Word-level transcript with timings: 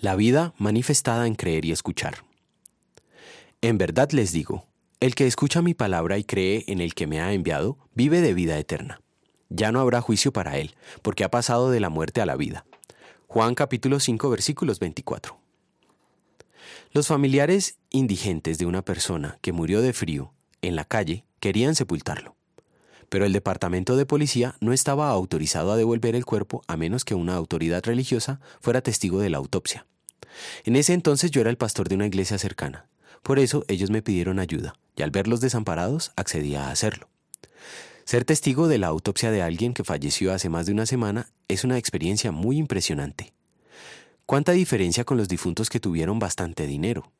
La 0.00 0.14
vida 0.14 0.52
manifestada 0.58 1.26
en 1.26 1.34
creer 1.34 1.64
y 1.64 1.72
escuchar. 1.72 2.18
En 3.62 3.78
verdad 3.78 4.10
les 4.10 4.30
digo, 4.30 4.66
el 5.00 5.14
que 5.14 5.26
escucha 5.26 5.62
mi 5.62 5.72
palabra 5.72 6.18
y 6.18 6.24
cree 6.24 6.64
en 6.66 6.80
el 6.80 6.94
que 6.94 7.06
me 7.06 7.20
ha 7.20 7.32
enviado, 7.32 7.78
vive 7.94 8.20
de 8.20 8.34
vida 8.34 8.58
eterna. 8.58 9.00
Ya 9.48 9.72
no 9.72 9.80
habrá 9.80 10.02
juicio 10.02 10.32
para 10.32 10.58
él, 10.58 10.74
porque 11.00 11.24
ha 11.24 11.30
pasado 11.30 11.70
de 11.70 11.80
la 11.80 11.88
muerte 11.88 12.20
a 12.20 12.26
la 12.26 12.36
vida. 12.36 12.66
Juan 13.26 13.54
capítulo 13.54 13.98
5 13.98 14.28
versículos 14.28 14.80
24. 14.80 15.38
Los 16.92 17.08
familiares 17.08 17.78
indigentes 17.90 18.58
de 18.58 18.66
una 18.66 18.82
persona 18.82 19.38
que 19.40 19.52
murió 19.52 19.80
de 19.80 19.94
frío 19.94 20.34
en 20.60 20.76
la 20.76 20.84
calle 20.84 21.24
querían 21.40 21.74
sepultarlo. 21.74 22.35
Pero 23.08 23.24
el 23.24 23.32
departamento 23.32 23.96
de 23.96 24.06
policía 24.06 24.56
no 24.60 24.72
estaba 24.72 25.10
autorizado 25.10 25.72
a 25.72 25.76
devolver 25.76 26.14
el 26.16 26.24
cuerpo 26.24 26.62
a 26.66 26.76
menos 26.76 27.04
que 27.04 27.14
una 27.14 27.34
autoridad 27.34 27.84
religiosa 27.84 28.40
fuera 28.60 28.80
testigo 28.80 29.20
de 29.20 29.30
la 29.30 29.38
autopsia. 29.38 29.86
En 30.64 30.76
ese 30.76 30.92
entonces 30.92 31.30
yo 31.30 31.40
era 31.40 31.50
el 31.50 31.56
pastor 31.56 31.88
de 31.88 31.94
una 31.94 32.06
iglesia 32.06 32.38
cercana. 32.38 32.86
Por 33.22 33.38
eso 33.38 33.64
ellos 33.68 33.90
me 33.90 34.02
pidieron 34.02 34.38
ayuda, 34.38 34.74
y 34.96 35.02
al 35.02 35.10
verlos 35.10 35.40
desamparados 35.40 36.12
accedí 36.16 36.54
a 36.54 36.70
hacerlo. 36.70 37.08
Ser 38.04 38.24
testigo 38.24 38.68
de 38.68 38.78
la 38.78 38.86
autopsia 38.86 39.32
de 39.32 39.42
alguien 39.42 39.74
que 39.74 39.82
falleció 39.82 40.32
hace 40.32 40.48
más 40.48 40.66
de 40.66 40.72
una 40.72 40.86
semana 40.86 41.28
es 41.48 41.64
una 41.64 41.76
experiencia 41.76 42.30
muy 42.30 42.56
impresionante. 42.56 43.32
¿Cuánta 44.26 44.52
diferencia 44.52 45.04
con 45.04 45.16
los 45.16 45.28
difuntos 45.28 45.70
que 45.70 45.80
tuvieron 45.80 46.18
bastante 46.18 46.66
dinero? 46.66 47.10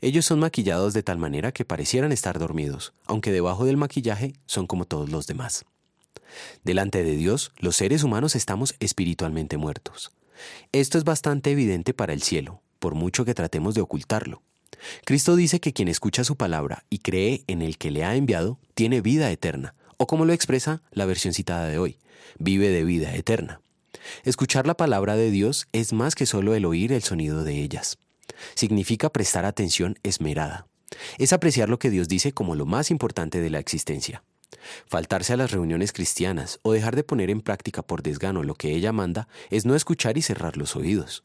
Ellos 0.00 0.24
son 0.26 0.38
maquillados 0.38 0.94
de 0.94 1.02
tal 1.02 1.18
manera 1.18 1.52
que 1.52 1.64
parecieran 1.64 2.12
estar 2.12 2.38
dormidos, 2.38 2.92
aunque 3.06 3.32
debajo 3.32 3.64
del 3.64 3.76
maquillaje 3.76 4.34
son 4.46 4.66
como 4.66 4.84
todos 4.84 5.10
los 5.10 5.26
demás. 5.26 5.64
Delante 6.62 7.02
de 7.02 7.16
Dios, 7.16 7.52
los 7.58 7.76
seres 7.76 8.04
humanos 8.04 8.36
estamos 8.36 8.74
espiritualmente 8.80 9.56
muertos. 9.56 10.12
Esto 10.72 10.98
es 10.98 11.04
bastante 11.04 11.50
evidente 11.50 11.94
para 11.94 12.12
el 12.12 12.22
cielo, 12.22 12.60
por 12.78 12.94
mucho 12.94 13.24
que 13.24 13.34
tratemos 13.34 13.74
de 13.74 13.80
ocultarlo. 13.80 14.42
Cristo 15.04 15.34
dice 15.34 15.60
que 15.60 15.72
quien 15.72 15.88
escucha 15.88 16.22
su 16.22 16.36
palabra 16.36 16.84
y 16.88 16.98
cree 16.98 17.42
en 17.46 17.62
el 17.62 17.78
que 17.78 17.90
le 17.90 18.04
ha 18.04 18.14
enviado, 18.14 18.58
tiene 18.74 19.00
vida 19.00 19.30
eterna, 19.30 19.74
o 19.96 20.06
como 20.06 20.24
lo 20.24 20.32
expresa 20.32 20.82
la 20.92 21.06
versión 21.06 21.34
citada 21.34 21.66
de 21.66 21.78
hoy, 21.78 21.98
vive 22.38 22.68
de 22.68 22.84
vida 22.84 23.14
eterna. 23.14 23.60
Escuchar 24.24 24.66
la 24.66 24.76
palabra 24.76 25.16
de 25.16 25.30
Dios 25.30 25.66
es 25.72 25.92
más 25.92 26.14
que 26.14 26.26
solo 26.26 26.54
el 26.54 26.64
oír 26.64 26.92
el 26.92 27.02
sonido 27.02 27.42
de 27.42 27.60
ellas. 27.60 27.98
Significa 28.54 29.10
prestar 29.10 29.44
atención 29.44 29.98
esmerada. 30.02 30.66
Es 31.18 31.32
apreciar 31.32 31.68
lo 31.68 31.78
que 31.78 31.90
Dios 31.90 32.08
dice 32.08 32.32
como 32.32 32.54
lo 32.54 32.66
más 32.66 32.90
importante 32.90 33.40
de 33.40 33.50
la 33.50 33.58
existencia. 33.58 34.22
Faltarse 34.86 35.32
a 35.32 35.36
las 35.36 35.50
reuniones 35.50 35.92
cristianas 35.92 36.58
o 36.62 36.72
dejar 36.72 36.96
de 36.96 37.04
poner 37.04 37.30
en 37.30 37.40
práctica 37.40 37.82
por 37.82 38.02
desgano 38.02 38.42
lo 38.42 38.54
que 38.54 38.74
ella 38.74 38.92
manda 38.92 39.28
es 39.50 39.66
no 39.66 39.74
escuchar 39.74 40.18
y 40.18 40.22
cerrar 40.22 40.56
los 40.56 40.76
oídos. 40.76 41.24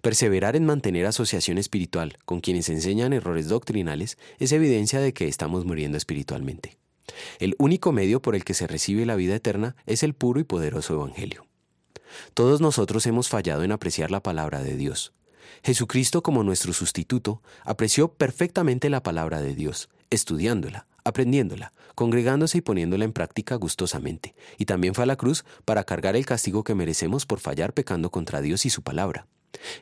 Perseverar 0.00 0.56
en 0.56 0.64
mantener 0.64 1.06
asociación 1.06 1.58
espiritual 1.58 2.18
con 2.24 2.40
quienes 2.40 2.68
enseñan 2.68 3.12
errores 3.12 3.48
doctrinales 3.48 4.18
es 4.38 4.52
evidencia 4.52 5.00
de 5.00 5.12
que 5.12 5.28
estamos 5.28 5.64
muriendo 5.64 5.98
espiritualmente. 5.98 6.78
El 7.38 7.56
único 7.58 7.92
medio 7.92 8.22
por 8.22 8.34
el 8.34 8.44
que 8.44 8.54
se 8.54 8.66
recibe 8.66 9.06
la 9.06 9.16
vida 9.16 9.34
eterna 9.34 9.76
es 9.86 10.02
el 10.02 10.14
puro 10.14 10.40
y 10.40 10.44
poderoso 10.44 10.94
Evangelio. 10.94 11.46
Todos 12.34 12.60
nosotros 12.60 13.06
hemos 13.06 13.28
fallado 13.28 13.64
en 13.64 13.72
apreciar 13.72 14.10
la 14.10 14.22
palabra 14.22 14.62
de 14.62 14.76
Dios. 14.76 15.12
Jesucristo 15.62 16.22
como 16.22 16.42
nuestro 16.42 16.72
sustituto 16.72 17.42
apreció 17.64 18.12
perfectamente 18.12 18.90
la 18.90 19.02
palabra 19.02 19.40
de 19.40 19.54
Dios, 19.54 19.88
estudiándola, 20.10 20.86
aprendiéndola, 21.04 21.72
congregándose 21.94 22.58
y 22.58 22.60
poniéndola 22.60 23.04
en 23.04 23.12
práctica 23.12 23.56
gustosamente, 23.56 24.34
y 24.58 24.66
también 24.66 24.94
fue 24.94 25.04
a 25.04 25.06
la 25.06 25.16
cruz 25.16 25.44
para 25.64 25.84
cargar 25.84 26.16
el 26.16 26.26
castigo 26.26 26.64
que 26.64 26.74
merecemos 26.74 27.26
por 27.26 27.40
fallar 27.40 27.72
pecando 27.72 28.10
contra 28.10 28.40
Dios 28.40 28.66
y 28.66 28.70
su 28.70 28.82
palabra. 28.82 29.26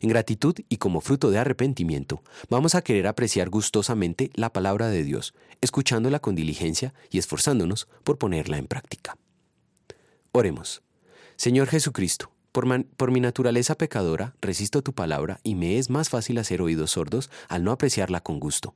En 0.01 0.09
gratitud 0.09 0.55
y 0.69 0.79
como 0.79 1.01
fruto 1.01 1.31
de 1.31 1.39
arrepentimiento, 1.39 2.23
vamos 2.49 2.75
a 2.75 2.83
querer 2.83 3.07
apreciar 3.07 3.51
gustosamente 3.51 4.31
la 4.35 4.53
palabra 4.53 4.89
de 4.89 5.05
Dios, 5.05 5.35
escuchándola 5.61 6.19
con 6.19 6.35
diligencia 6.35 6.93
y 7.11 7.19
esforzándonos 7.19 7.89
por 8.03 8.19
ponerla 8.19 8.59
en 8.59 8.67
práctica. 8.67 9.17
Oremos. 10.33 10.83
Señor 11.37 11.69
Jesucristo, 11.69 12.31
por, 12.53 13.11
mi 13.11 13.21
naturaleza 13.21 13.77
pecadora, 13.77 14.35
resisto 14.41 14.83
tu 14.83 14.93
palabra 14.93 15.41
y 15.43 15.55
me 15.55 15.79
es 15.79 15.91
más 15.91 16.09
fácil 16.09 16.39
hacer 16.39 16.63
oídos 16.63 16.93
sordos 16.93 17.31
al 17.49 17.65
no 17.65 17.73
apreciarla 17.73 18.21
con 18.21 18.41
gusto. 18.41 18.75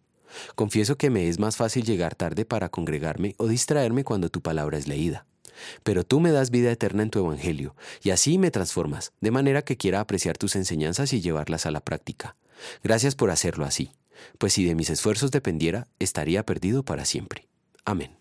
Confieso 0.55 0.97
que 0.97 1.11
me 1.11 1.29
es 1.29 1.39
más 1.39 1.57
fácil 1.57 1.85
llegar 1.85 2.15
tarde 2.15 2.45
para 2.45 2.69
congregarme 2.69 3.35
o 3.39 3.47
distraerme 3.47 4.05
cuando 4.05 4.29
tu 4.29 4.41
palabra 4.41 4.79
es 4.79 4.89
leída. 4.89 5.27
Pero 5.83 6.05
tú 6.05 6.21
me 6.21 6.33
das 6.33 6.51
vida 6.51 6.71
eterna 6.73 7.05
en 7.05 7.11
tu 7.11 7.21
Evangelio, 7.21 7.77
y 8.03 8.11
así 8.11 8.39
me 8.39 8.51
transformas, 8.51 9.13
de 9.21 9.31
manera 9.31 9.63
que 9.63 9.77
quiera 9.77 10.01
apreciar 10.01 10.37
tus 10.37 10.57
enseñanzas 10.57 11.13
y 11.13 11.21
llevarlas 11.21 11.67
a 11.67 11.71
la 11.71 11.81
práctica. 11.81 12.37
Gracias 12.83 13.15
por 13.15 13.31
hacerlo 13.31 13.65
así, 13.65 13.93
pues 14.39 14.53
si 14.55 14.65
de 14.65 14.75
mis 14.75 14.91
esfuerzos 14.91 15.31
dependiera, 15.31 15.87
estaría 16.01 16.45
perdido 16.45 16.85
para 16.85 17.05
siempre. 17.05 17.47
Amén. 17.85 18.17